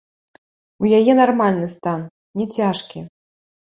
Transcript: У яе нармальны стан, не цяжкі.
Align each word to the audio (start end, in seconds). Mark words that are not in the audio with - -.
У 0.83 0.89
яе 1.01 1.13
нармальны 1.21 1.67
стан, 1.75 2.01
не 2.41 2.45
цяжкі. 2.59 2.99